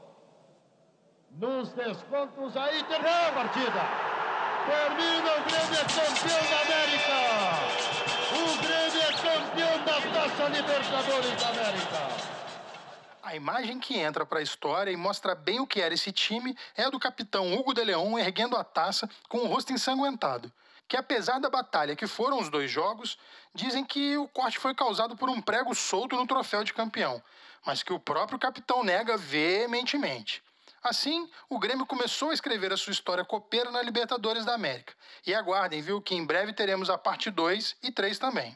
Nos 1.32 1.70
descontos 1.74 2.56
aí, 2.56 2.82
terminou 2.84 3.28
a 3.28 3.32
partida. 3.32 3.80
Termina, 4.64 5.32
o 5.36 5.42
Grêmio 5.44 5.74
é 5.74 5.84
campeão 5.84 6.42
da 6.50 6.60
América. 6.62 7.18
O 8.32 8.44
Grêmio 8.62 9.02
é 9.02 9.12
campeão 9.12 9.84
da 9.84 10.00
Taça 10.14 10.48
Libertadores 10.48 11.42
da 11.42 11.48
América. 11.50 12.32
A 13.22 13.36
imagem 13.36 13.78
que 13.78 13.98
entra 13.98 14.24
para 14.24 14.38
a 14.38 14.42
história 14.42 14.90
e 14.90 14.96
mostra 14.96 15.34
bem 15.34 15.60
o 15.60 15.66
que 15.66 15.80
era 15.80 15.92
esse 15.92 16.10
time 16.10 16.56
é 16.74 16.84
a 16.84 16.90
do 16.90 16.98
capitão 16.98 17.52
Hugo 17.52 17.74
de 17.74 17.84
Leon 17.84 18.18
erguendo 18.18 18.56
a 18.56 18.64
taça 18.64 19.08
com 19.28 19.38
o 19.38 19.46
rosto 19.46 19.74
ensanguentado 19.74 20.50
que 20.92 20.96
apesar 20.98 21.40
da 21.40 21.48
batalha 21.48 21.96
que 21.96 22.06
foram 22.06 22.38
os 22.38 22.50
dois 22.50 22.70
jogos, 22.70 23.16
dizem 23.54 23.82
que 23.82 24.14
o 24.18 24.28
corte 24.28 24.58
foi 24.58 24.74
causado 24.74 25.16
por 25.16 25.30
um 25.30 25.40
prego 25.40 25.74
solto 25.74 26.14
no 26.16 26.26
troféu 26.26 26.62
de 26.62 26.74
campeão, 26.74 27.22
mas 27.64 27.82
que 27.82 27.94
o 27.94 27.98
próprio 27.98 28.38
capitão 28.38 28.84
nega 28.84 29.16
veementemente. 29.16 30.42
Assim, 30.84 31.26
o 31.48 31.58
Grêmio 31.58 31.86
começou 31.86 32.28
a 32.28 32.34
escrever 32.34 32.74
a 32.74 32.76
sua 32.76 32.90
história 32.90 33.24
copeira 33.24 33.70
na 33.70 33.80
Libertadores 33.80 34.44
da 34.44 34.52
América. 34.52 34.92
E 35.26 35.34
aguardem, 35.34 35.80
viu, 35.80 35.98
que 35.98 36.14
em 36.14 36.26
breve 36.26 36.52
teremos 36.52 36.90
a 36.90 36.98
parte 36.98 37.30
2 37.30 37.74
e 37.82 37.90
3 37.90 38.18
também. 38.18 38.54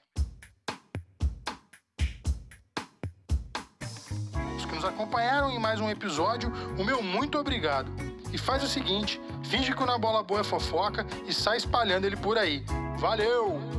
Os 4.58 4.66
que 4.66 4.74
nos 4.74 4.84
acompanharam 4.84 5.50
em 5.50 5.58
mais 5.58 5.80
um 5.80 5.88
episódio, 5.88 6.52
o 6.78 6.84
meu 6.84 7.02
muito 7.02 7.38
obrigado. 7.38 8.05
E 8.33 8.38
faz 8.38 8.62
o 8.62 8.68
seguinte, 8.68 9.21
finge 9.45 9.75
que 9.75 9.83
o 9.83 9.87
Na 9.87 9.99
Bola 9.99 10.23
Boa 10.23 10.40
é 10.40 10.45
fofoca 10.45 11.06
e 11.26 11.33
sai 11.33 11.56
espalhando 11.56 12.04
ele 12.04 12.16
por 12.16 12.37
aí. 12.38 12.64
Valeu! 12.99 13.75